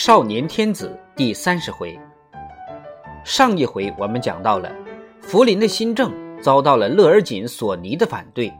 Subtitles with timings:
[0.00, 1.98] 少年天子第三十回，
[3.24, 4.72] 上一回我们讲到了
[5.20, 8.52] 福临的新政遭到了乐尔锦、索尼的反对。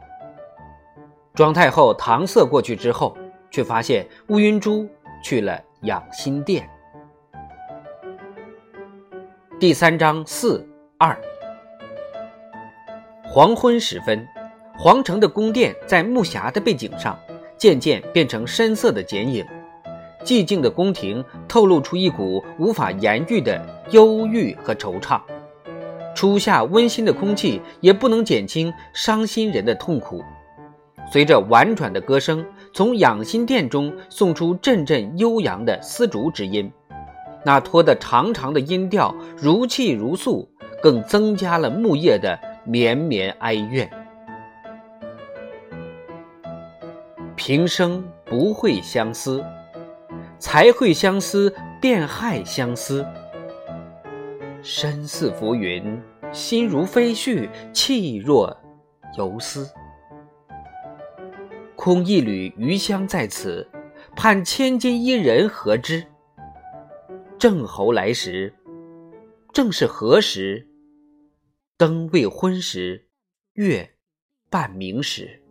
[1.33, 3.17] 庄太后搪塞过去之后，
[3.49, 4.85] 却发现乌云珠
[5.23, 6.69] 去了养心殿。
[9.61, 10.67] 第三章四
[10.97, 11.17] 二，
[13.23, 14.27] 黄昏时分，
[14.77, 17.17] 皇城的宫殿在暮霞的背景上
[17.57, 19.45] 渐渐变成深色的剪影。
[20.23, 23.59] 寂静的宫廷透露出一股无法言喻的
[23.91, 25.21] 忧郁和惆怅，
[26.13, 30.21] 初夏温馨的空气也不能减轻伤心人的痛苦。
[31.11, 36.71] 随着婉转的歌声从养心殿中送出阵阵悠扬的丝竹之音，
[37.43, 40.47] 那拖得长长的音调如泣如诉，
[40.83, 43.89] 更增加了木叶的绵绵哀怨。
[47.35, 49.43] 平生不会相思。
[50.39, 53.05] 才会相思，便害相思。
[54.61, 56.01] 身似浮云，
[56.31, 58.57] 心如飞絮，气若
[59.17, 59.69] 游丝。
[61.75, 63.67] 空一缕余香在此，
[64.15, 66.05] 盼千金伊人何之？
[67.37, 68.53] 正侯来时，
[69.53, 70.67] 正是何时？
[71.77, 73.07] 灯未昏时，
[73.53, 73.89] 月
[74.49, 75.41] 半明时。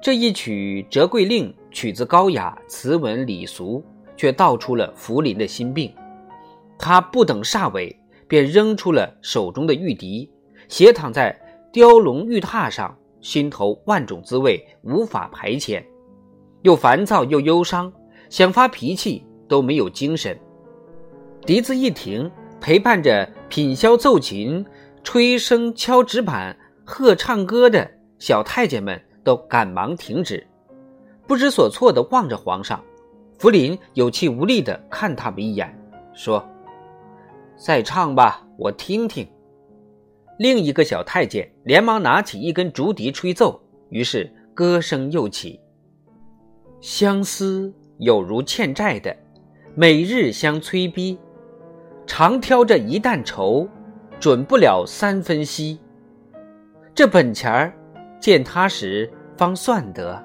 [0.00, 1.52] 这一曲《折桂令》。
[1.76, 3.84] 曲子高雅，词文礼俗，
[4.16, 5.92] 却道出了福临的心病。
[6.78, 7.94] 他不等煞尾，
[8.26, 10.30] 便扔出了手中的玉笛，
[10.68, 11.38] 斜躺在
[11.70, 15.84] 雕龙玉榻上，心头万种滋味无法排遣，
[16.62, 17.92] 又烦躁又忧伤，
[18.30, 20.34] 想发脾气都没有精神。
[21.44, 24.64] 笛子一停，陪伴着品箫奏琴、
[25.04, 27.86] 吹笙敲纸板、和唱歌的
[28.18, 30.46] 小太监们都赶忙停止。
[31.26, 32.82] 不知所措地望着皇上，
[33.38, 35.76] 福临有气无力地看他们一眼，
[36.14, 36.46] 说
[37.58, 39.26] ：“再唱吧，我听听。”
[40.38, 45.58] 另一个小太监连忙拿起一根竹笛吹奏，于是歌声又起
[46.80, 49.16] ：“相思有如欠债的，
[49.74, 51.18] 每日相催逼，
[52.06, 53.66] 常挑着一担愁，
[54.20, 55.80] 准不了三分息。
[56.94, 57.72] 这本钱儿，
[58.20, 60.22] 见他时方算得。”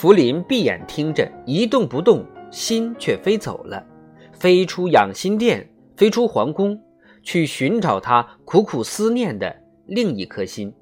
[0.00, 3.84] 福临闭眼听着，一动不动，心却飞走了，
[4.32, 6.80] 飞出养心殿，飞出皇宫，
[7.22, 10.72] 去寻找他苦苦思念的另一颗心。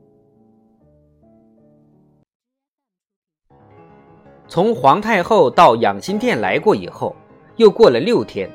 [4.47, 7.17] 从皇太后到养心殿来过以后，
[7.57, 8.49] 又过了六天，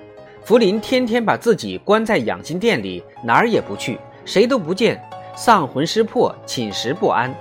[0.44, 5.03] 福临天天把自己关在养心殿里，哪儿也不去，谁都不见，
[5.35, 7.35] 丧魂失魄，寝食不安。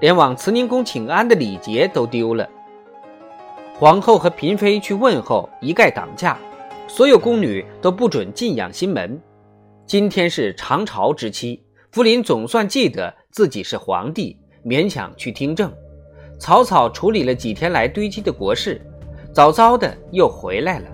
[0.00, 2.48] 连往慈宁宫请安的礼节都丢了。
[3.74, 6.38] 皇后和嫔妃去问候，一概挡驾，
[6.86, 9.20] 所有宫女都不准进养心门。
[9.86, 11.62] 今天是长朝之期，
[11.92, 15.72] 福临总算记得自己是皇帝，勉强去听政，
[16.38, 18.80] 草草处理了几天来堆积的国事，
[19.32, 20.86] 早早的又回来了。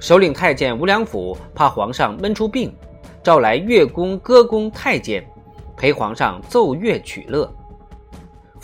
[0.00, 2.74] 首领太监吴良辅怕皇上闷出病，
[3.22, 5.24] 召来乐工、歌工太监，
[5.76, 7.50] 陪皇上奏乐取乐。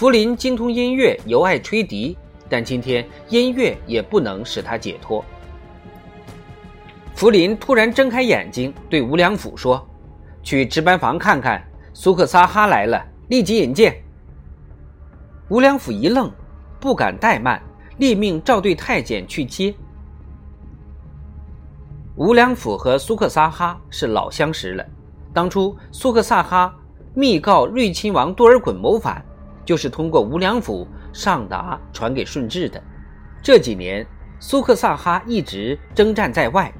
[0.00, 2.16] 福临精通音乐，尤爱吹笛，
[2.48, 5.22] 但今天音乐也不能使他解脱。
[7.14, 9.86] 福临突然睁开眼睛，对吴良辅说
[10.42, 11.62] ：“去值班房看看，
[11.92, 13.94] 苏克萨哈来了，立即引荐。”
[15.50, 16.32] 吴良辅一愣，
[16.80, 17.62] 不敢怠慢，
[17.98, 19.74] 立命召对太监去接。
[22.16, 24.82] 吴良辅和苏克萨哈是老相识了，
[25.34, 26.74] 当初苏克萨哈
[27.12, 29.22] 密告睿亲王多尔衮谋反。
[29.70, 32.82] 就是通过吴良辅上达传给顺治的。
[33.40, 34.04] 这几年，
[34.40, 36.72] 苏克萨哈一直征战在外，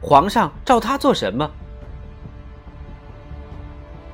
[0.00, 1.50] 皇上召他做什么？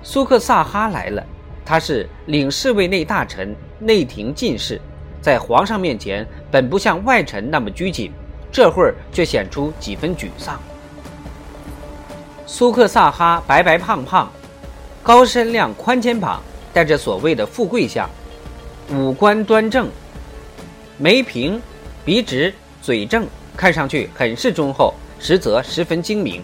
[0.02, 1.22] 苏克萨哈来了，
[1.66, 4.80] 他是领侍卫内大臣、内廷进士，
[5.20, 8.10] 在皇上面前本不像外臣那么拘谨，
[8.50, 10.58] 这会儿却显出几分沮丧。
[12.46, 14.32] 苏克萨哈白白胖胖，
[15.02, 16.42] 高身量，宽肩膀。
[16.72, 18.08] 带着所谓的富贵相，
[18.90, 19.88] 五官端正，
[20.96, 21.60] 眉平，
[22.04, 23.26] 鼻直，嘴正，
[23.56, 26.42] 看上去很是忠厚，实则十分精明。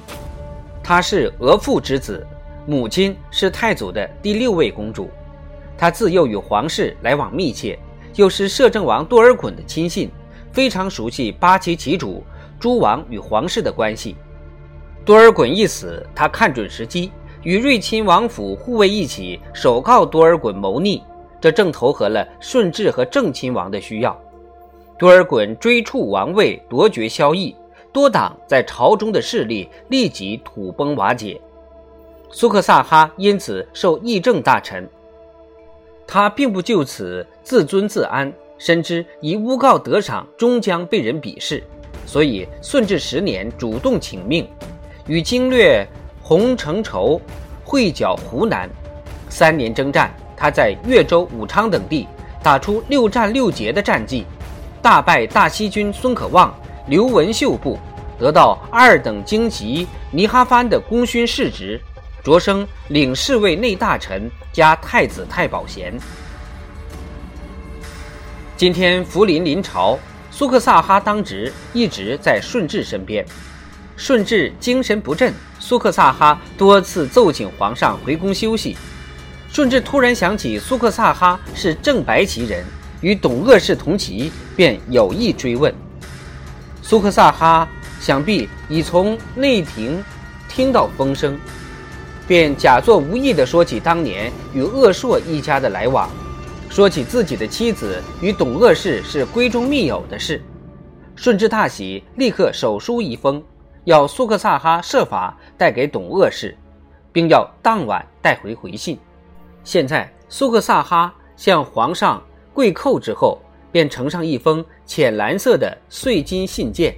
[0.83, 2.27] 他是额驸之子，
[2.67, 5.11] 母亲是太祖的第六位公主。
[5.77, 7.79] 他自幼与皇室来往密切，
[8.15, 10.11] 又是摄政王多尔衮的亲信，
[10.53, 12.23] 非常熟悉八旗旗主
[12.61, 14.17] 诸王与皇室的关系。
[15.05, 17.11] 多尔衮一死，他看准时机。
[17.45, 21.03] 与睿亲王府护卫一起，首告多尔衮谋逆，
[21.39, 24.19] 这正投合了顺治和郑亲王的需要。
[24.99, 27.55] 多尔衮追触王位，夺爵萧绎，
[27.93, 31.39] 多党在朝中的势力立即土崩瓦解。
[32.31, 34.89] 苏克萨哈因此受议政大臣。
[36.07, 41.63] 他并不就此自尊自安，深知以诬告得赏终将被人鄙视，
[42.07, 44.49] 所以顺治十年主动请命，
[45.07, 45.87] 与经略
[46.27, 47.21] 洪承畴
[47.63, 48.67] 会剿湖南。
[49.29, 52.09] 三年征战，他在越州、武昌等地
[52.43, 54.25] 打出六战六捷的战绩，
[54.81, 56.53] 大败大西军孙可望、
[56.87, 57.79] 刘文秀部，
[58.19, 61.79] 得到二等京级尼哈藩的功勋世职。
[62.23, 65.93] 擢升领侍卫内大臣加太子太保衔。
[68.57, 69.99] 今天福临临朝，
[70.31, 73.23] 苏克萨哈当值，一直在顺治身边。
[73.95, 75.35] 顺治精神不振，
[75.67, 78.77] 苏克萨哈多次奏请皇上回宫休息。
[79.51, 82.63] 顺治突然想起苏克萨哈是正白旗人，
[83.01, 85.75] 与董鄂氏同旗，便有意追问。
[86.83, 87.67] 苏克萨哈
[87.99, 90.05] 想必已从内廷
[90.51, 91.41] 听到风声。
[92.29, 96.11] 便假作无意地说起当年与鄂硕一家的来往，
[96.69, 100.43] 说起自己的妻子与董鄂氏是闺中密友的事。
[101.17, 103.43] 顺治大喜，立刻手书一封，
[103.85, 106.57] 要苏克萨哈设法带给董鄂氏，
[107.13, 108.99] 并要当晚带回回信。
[109.63, 112.23] 现在苏克萨哈向皇上
[112.53, 113.41] 跪叩之后，
[113.71, 116.95] 便呈上一封浅蓝色的碎金信件。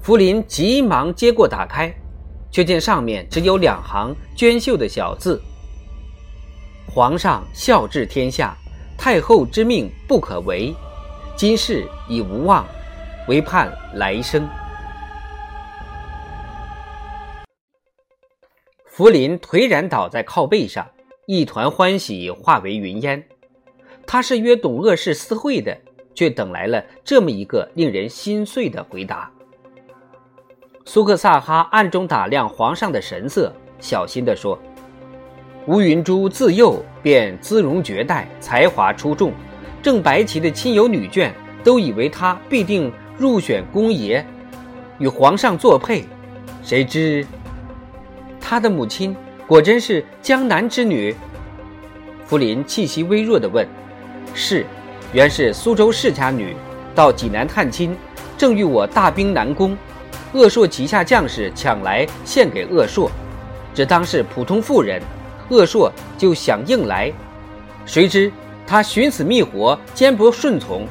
[0.00, 1.94] 福临急忙接过，打开。
[2.48, 5.42] 却见上面只有两行娟秀的小字
[6.88, 8.56] ：“皇上孝治天下，
[8.96, 10.74] 太后之命不可违，
[11.36, 12.64] 今世已无望，
[13.28, 14.48] 唯盼来生。”
[18.96, 20.86] 福临颓然倒在靠背上，
[21.26, 23.22] 一团欢喜化为云烟。
[24.06, 25.76] 他是约董鄂氏私会的，
[26.14, 29.30] 却等来了这么一个令人心碎的回答。
[30.86, 34.58] 苏克萨哈暗中打量皇上的神色，小心地说
[35.68, 39.30] ：“乌云珠自幼便姿容绝代，才华出众，
[39.82, 41.30] 正白旗的亲友女眷
[41.62, 44.24] 都以为她必定入选宫爷，
[44.98, 46.02] 与皇上作配。
[46.62, 47.26] 谁知，
[48.48, 49.14] 他的母亲
[49.44, 51.12] 果真是江南之女。”
[52.24, 53.66] 福临气息微弱地问
[54.34, 54.64] ：“是，
[55.12, 56.54] 原是苏州世家女，
[56.94, 57.96] 到济南探亲，
[58.38, 59.76] 正遇我大兵南攻。”
[60.32, 63.10] 鄂硕旗下将士抢来献给鄂硕，
[63.74, 65.02] 只当是普通妇人，
[65.48, 67.12] 鄂硕就想硬来，
[67.84, 68.30] 谁知
[68.66, 70.86] 他寻死觅活，坚不顺从，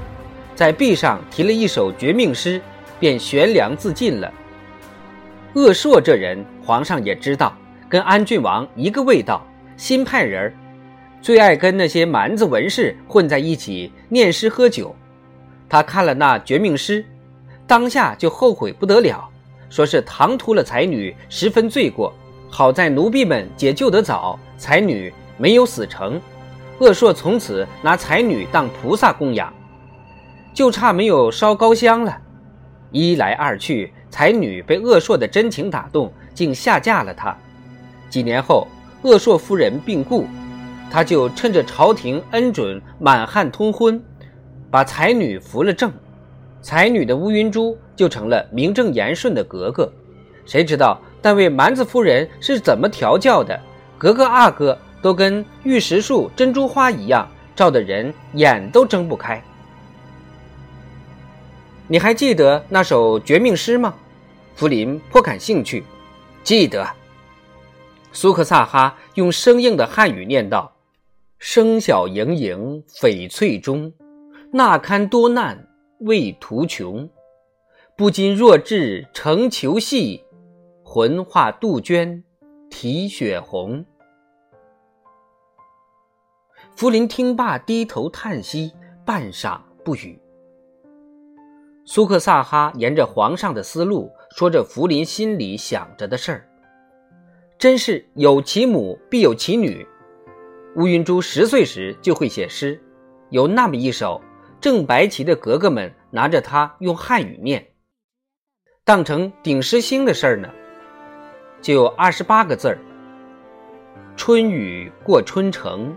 [0.56, 2.60] 在壁上题了一首绝命诗，
[3.00, 4.31] 便悬梁自尽了。
[5.56, 7.56] 鄂硕这人，皇上也知道，
[7.88, 9.42] 跟安郡王一个味道，
[9.78, 10.54] 新派人儿，
[11.22, 14.94] 最爱跟那些蛮子文士混在一起念诗喝酒。
[15.69, 17.06] 他看了那绝命诗，
[17.66, 19.30] 当下就后悔不得了。
[19.69, 22.13] 说是唐突了才女，十分罪过。
[22.50, 26.22] 好在奴婢们解救得早，才女没有死成。
[26.80, 29.54] 鄂硕从此拿才女当菩萨供养，
[30.54, 32.18] 就差没有烧高香了。
[32.92, 37.36] 一来二去，才女被鄂硕的真情打动，竟下嫁了他。
[38.10, 38.66] 几年后，
[39.02, 40.26] 鄂硕夫人病故，
[40.90, 44.01] 他就趁着朝廷恩准满汉通婚，
[44.72, 45.92] 把才女扶了正。
[46.62, 49.92] 才女的乌云珠就成了名正言顺的格格，
[50.46, 53.60] 谁知道那位蛮子夫人是怎么调教的？
[53.98, 59.44] 格格阿哥都跟玉石树、珍珠花一样，照的人眼都睁不开。
[61.89, 63.94] 你还记得那首绝命诗吗？
[64.56, 65.84] 福临颇感兴趣。
[66.44, 66.88] 记得。
[68.12, 70.76] 苏克萨哈用生硬的汉语念道
[71.38, 73.94] ：“声小盈盈，翡翠中，
[74.52, 75.68] 那堪多难。”
[76.02, 77.10] 为图穷，
[77.96, 80.26] 不禁弱质成裘戏，
[80.84, 82.22] 魂化杜鹃，
[82.70, 83.86] 啼血红。
[86.76, 88.74] 福临听罢，低头叹息，
[89.06, 90.20] 半晌不语。
[91.86, 96.46] 苏克萨哈沿着皇上的思路，说着福临心里想着的事儿。
[97.58, 99.88] 真是有其母必有其女。
[100.75, 102.77] 乌云珠十岁时就会写诗，
[103.30, 104.22] 有那么一首。
[104.60, 107.65] 正白旗的格格们拿着它用汉语念，
[108.84, 110.50] 当成顶诗星的事儿呢，
[111.62, 112.77] 就有二十八个字儿：
[114.18, 115.96] 春雨过春城，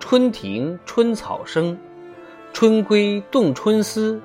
[0.00, 1.78] 春庭春草生，
[2.52, 4.20] 春归动春思，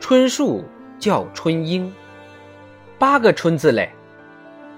[0.00, 0.62] 春树
[0.98, 1.90] 叫春莺。
[3.00, 3.90] 八个春字嘞。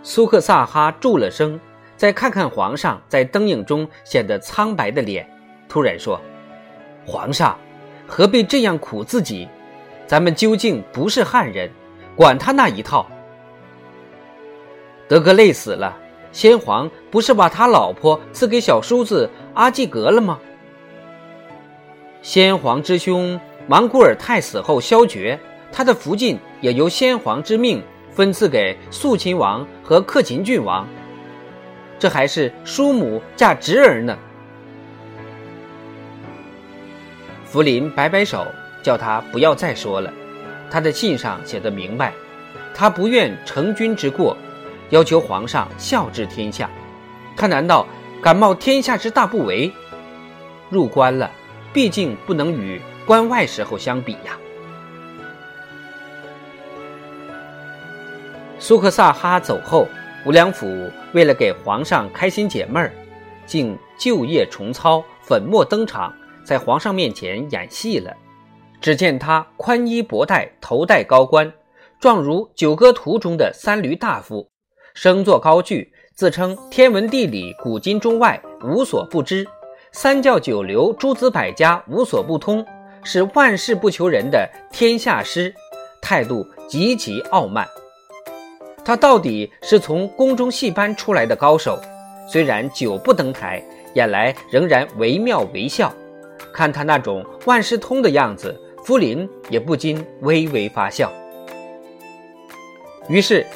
[0.04, 1.58] 苏克萨哈住了声，
[1.96, 5.28] 再看看皇上在灯影中显得苍白的脸，
[5.68, 6.20] 突然说
[7.04, 7.58] ：“皇上，
[8.06, 9.48] 何必这样苦自己？
[10.06, 11.68] 咱们究竟不是汉人，
[12.14, 13.04] 管他那一套。”
[15.08, 15.92] 德格累死了，
[16.30, 20.38] 先皇不是把他老婆赐给小叔子阿济格了吗？
[22.22, 25.40] 先皇之兄莽古尔泰死后削爵，
[25.72, 30.86] 他的福晋也由先皇之命分赐给肃亲王和克勤郡王。
[31.98, 34.16] 这还是叔母嫁侄儿呢。
[37.44, 38.46] 福临摆摆手，
[38.82, 40.12] 叫他不要再说了。
[40.70, 42.12] 他的信上写的明白，
[42.74, 44.36] 他不愿成君之过。
[44.90, 46.68] 要求皇上孝治天下，
[47.36, 47.86] 他难道
[48.22, 49.72] 敢冒天下之大不韪？
[50.70, 51.30] 入关了，
[51.72, 54.36] 毕竟不能与关外时候相比呀。
[58.62, 59.88] 苏克萨哈走后，
[60.24, 62.92] 吴良辅为了给皇上开心解闷儿，
[63.44, 66.14] 竟旧业重操，粉墨登场，
[66.44, 68.14] 在皇上面前演戏了。
[68.80, 71.52] 只见他宽衣博带，头戴高冠，
[71.98, 74.48] 状如《九歌图》中的三闾大夫。
[74.94, 79.44] 声作高句，自称天文地理古今中外无所不知，
[79.90, 82.64] 三教九流诸子百家无所不通，
[83.02, 85.52] 是万事不求人的天下师，
[86.00, 87.66] 态度极其傲慢。
[88.84, 91.80] 他到底是从宫中戏班出来的高手，
[92.28, 93.62] 虽然久不登台，
[93.94, 95.92] 演来仍然惟妙惟肖。
[96.52, 101.10] 看他那种万事通的样子，福临也不禁微微发笑。
[103.08, 103.46] 于是。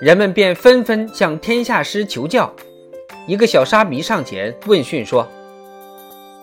[0.00, 2.52] 人们便纷纷向天下师求教。
[3.28, 5.26] 一个小沙弥上前问讯说：“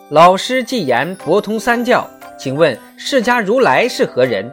[0.10, 4.50] 老师既言博通三教，请问释迦如来是何人？”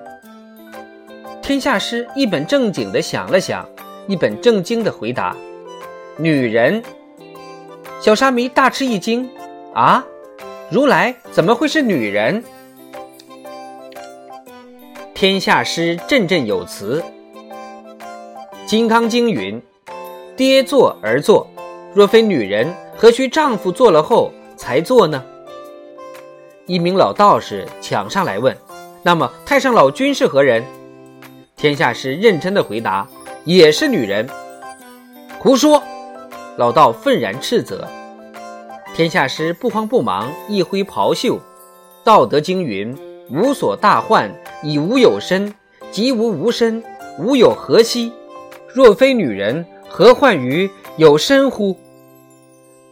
[1.40, 3.66] 天下师一本正经地想了想，
[4.08, 5.36] 一本正经的回答
[6.18, 6.82] ：“女人。”
[8.00, 9.28] 小沙弥大吃一惊
[9.74, 10.04] ：“啊，
[10.70, 12.42] 如来怎么会是女人？”
[15.14, 17.04] 天下师振振有词。
[18.66, 19.60] 《金刚经》云
[20.36, 21.46] ：“爹做而做，
[21.92, 25.22] 若非女人，何须丈夫做了后才做呢？”
[26.64, 28.56] 一名老道士抢上来问
[29.02, 30.64] ：“那么太上老君是何人？”
[31.56, 33.06] 天下师认真的回答
[33.48, 34.28] ：“也是女人。”
[35.40, 35.82] 胡说！
[36.58, 37.88] 老道愤然斥责。
[38.94, 41.36] 天下师不慌不忙，一挥袍袖，
[42.04, 42.94] 《道德经》云
[43.32, 44.30] ：“无所大患，
[44.62, 45.50] 以无有身；
[45.90, 46.84] 即无无身，
[47.18, 48.12] 无有何惜？”
[48.68, 51.74] 若非女人，何患于有身乎？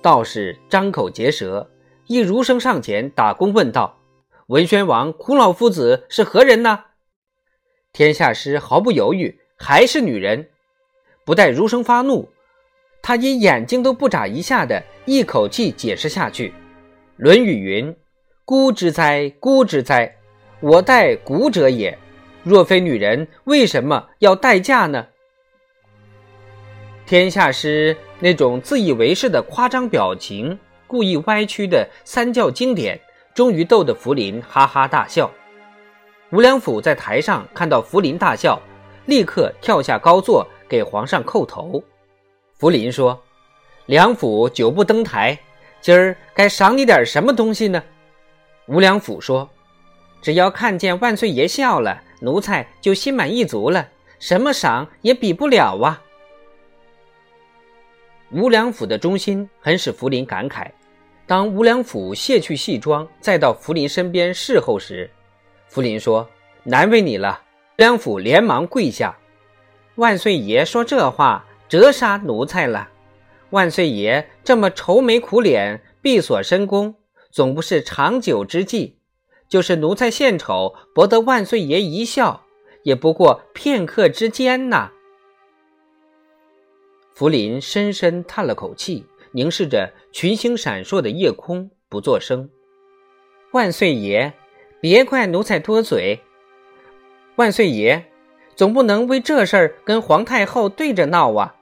[0.01, 1.69] 道士张口结舌，
[2.07, 3.99] 一儒生上前打躬问道
[4.49, 6.85] ：“文宣王苦老夫子是何人呢？”
[7.93, 10.49] 天下师毫不犹豫，还是女人。
[11.25, 12.29] 不待儒生发怒，
[13.03, 16.51] 他因眼睛都不眨一下的一口气解释下去
[17.17, 17.97] ：“《论语》云
[18.45, 20.17] ：‘孤之哉，孤之哉！
[20.61, 21.99] 我待孤者也。
[22.45, 25.09] 若非女人，为什么要待嫁呢？’”
[27.05, 33.01] 天下师那种自以为是的夸张表情，故意歪曲的三教经典，
[33.35, 35.31] 终于逗得福临哈哈大笑。
[36.31, 38.61] 吴良辅在台上看到福临大笑，
[39.07, 41.83] 立刻跳下高座给皇上叩头。
[42.59, 43.21] 福临说
[43.87, 45.39] ：“梁府久不登台，
[45.81, 47.83] 今儿该赏你点什么东西呢？”
[48.67, 49.49] 吴良辅说
[50.21, 56.03] ：“只要看见万岁爷笑了，奴才就心满意足了，什么赏也比不了啊。”
[58.33, 60.69] 吴良辅的忠心很使福临感慨。
[61.29, 65.09] 当吴良辅卸去戏装，再到福临身边侍候时，
[65.69, 66.29] 福临说
[66.65, 67.43] ：“难为你了。”
[67.77, 69.19] 良辅连忙跪下
[69.97, 72.89] ：“万岁爷说这话，折杀奴才了。
[73.51, 76.95] 万岁爷这么愁眉苦脸，闭锁深宫，
[77.31, 78.99] 总不是长久之计。
[79.49, 82.45] 就是奴才献丑，博得万岁爷一笑，
[82.83, 84.91] 也不过片刻之间呐。”
[87.15, 92.51] 福临深深叹了口气，凝视着群星闪烁的夜空，不作声。
[93.53, 94.33] 万岁爷，
[94.81, 96.21] 别怪奴才多嘴。
[97.37, 98.05] 万岁爷，
[98.55, 101.55] 总不能为这事儿跟皇太后对着闹啊！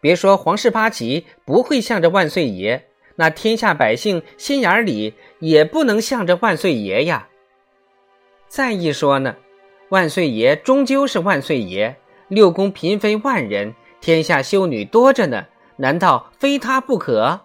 [0.00, 7.28] 别说皇室八旗不会向着万岁爷，那天下百姓心眼里也不能向着万岁爷呀。
[8.48, 9.36] 再一说呢，
[9.90, 11.96] 万岁爷终究是万岁爷，
[12.28, 13.74] 六宫嫔妃万人。
[14.00, 15.44] 天下修女多着呢，
[15.76, 17.40] 难道非他不可？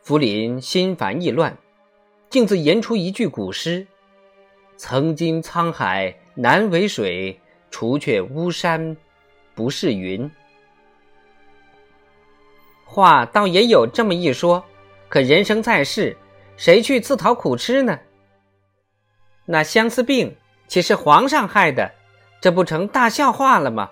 [0.00, 1.58] 福临心烦意乱，
[2.30, 3.86] 径自吟出一句古诗
[4.78, 8.96] ：“曾经沧海难为水，除却巫山
[9.52, 10.30] 不是云。”
[12.86, 14.64] 话倒也有这么一说，
[15.08, 16.16] 可人生在世，
[16.56, 17.98] 谁去自讨苦吃呢？
[19.44, 20.36] 那相思病
[20.68, 21.90] 岂是皇上害的？
[22.40, 23.90] 这不成大笑话了吗？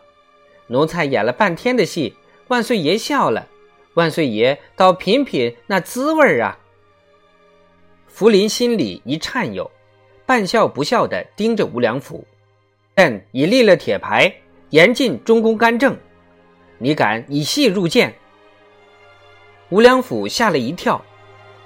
[0.68, 2.14] 奴才演了半天的戏，
[2.46, 3.48] 万岁爷笑了，
[3.94, 6.58] 万岁爷倒品品那滋味儿啊！
[8.06, 9.68] 福临心里一颤悠，
[10.26, 12.26] 半笑不笑地盯着吴良辅。
[12.96, 14.32] 朕已立了铁牌，
[14.70, 15.96] 严禁中宫干政。
[16.78, 18.12] 你敢以戏入谏？
[19.68, 21.02] 吴良辅吓了一跳，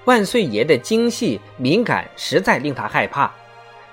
[0.04, 3.32] 万岁爷的精细敏感实在令他害怕，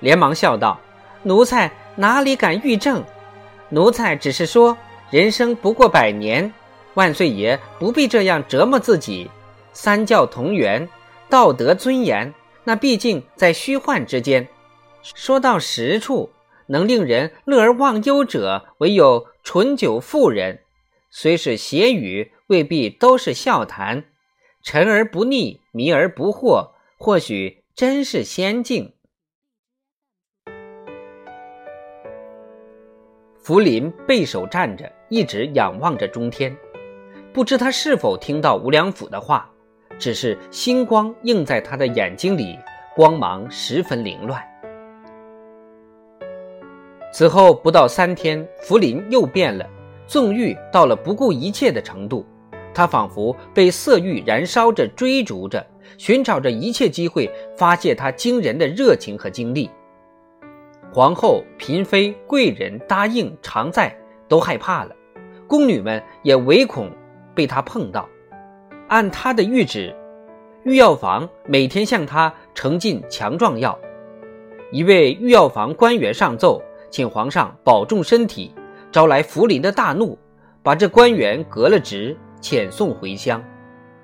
[0.00, 0.78] 连忙笑道
[1.22, 3.02] ：“奴才哪里敢御政？
[3.68, 4.76] 奴才只是说，
[5.10, 6.52] 人生不过百年，
[6.94, 9.30] 万岁爷不必这样折磨自己。
[9.72, 10.88] 三教同源，
[11.28, 12.32] 道德尊严，
[12.64, 14.46] 那毕竟在虚幻之间。
[15.14, 16.30] 说到实处。”
[16.70, 20.60] 能令人乐而忘忧者，唯有醇酒妇人。
[21.08, 24.04] 虽是邪语，未必都是笑谈。
[24.62, 28.92] 沉而不腻，迷而不惑，或许真是仙境。
[33.38, 36.54] 福临背手站着，一直仰望着中天，
[37.32, 39.50] 不知他是否听到吴良辅的话，
[39.98, 42.58] 只是星光映在他的眼睛里，
[42.94, 44.57] 光芒十分凌乱。
[47.10, 49.66] 此后不到三天，福临又变了，
[50.06, 52.24] 纵欲到了不顾一切的程度。
[52.74, 59.68] 他仿佛被色欲燃烧着、追逐着，寻找着一切机会发泄他惊人的热情和精力。
[60.92, 63.96] 皇后、嫔妃、贵人答应常在，
[64.28, 64.90] 都害怕了；
[65.48, 66.90] 宫女们也唯恐
[67.34, 68.08] 被他碰到。
[68.86, 69.94] 按他的谕旨，
[70.64, 73.76] 御药房每天向他呈进强壮药。
[74.70, 76.62] 一位御药房官员上奏。
[76.90, 78.54] 请皇上保重身体，
[78.90, 80.18] 招来福临的大怒，
[80.62, 83.42] 把这官员革了职，遣送回乡。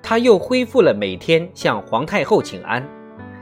[0.01, 2.87] 他又恢复了每天向皇太后请安，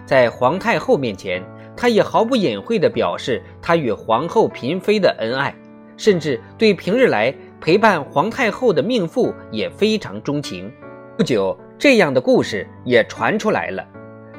[0.05, 1.43] 在皇太后面前，
[1.75, 5.53] 他也毫不隐晦地表示他与皇后嫔妃的恩爱，
[5.97, 10.71] 甚至对平日来陪伴皇太后的命妇也非常钟情。
[11.17, 13.85] 不久，这样的故事也传出来了：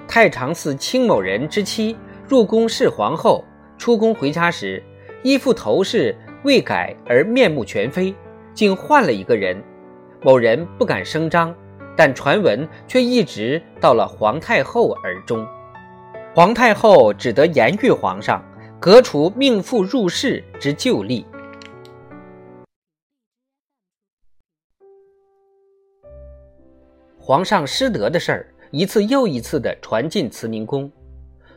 [0.08, 1.94] 太常寺卿某人之妻
[2.26, 3.44] 入宫侍皇后，
[3.76, 4.82] 出宫回家时。
[5.24, 8.14] 衣服头饰未改而面目全非，
[8.52, 9.56] 竟换了一个人。
[10.20, 11.54] 某人不敢声张，
[11.96, 15.46] 但传闻却一直到了皇太后耳中。
[16.34, 18.44] 皇太后只得言谕皇上，
[18.78, 21.24] 革除命妇入室之旧例。
[27.18, 30.92] 皇上失德的事儿一次又一次地传进慈宁宫。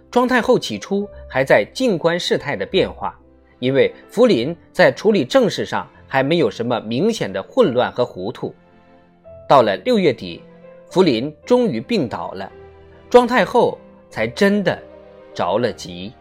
[0.10, 3.20] 庄太后起初还在静观事态的变化。
[3.60, 8.54] 因为福临在处理政事上还没有什么明显的混乱和糊涂，
[9.48, 10.42] 到了六月底，
[10.90, 12.52] 福临终于病倒了，
[13.10, 13.78] 庄太后
[14.10, 14.78] 才真的
[15.34, 16.14] 着了急。